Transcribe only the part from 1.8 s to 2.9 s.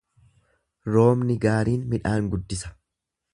midhaan guddisa.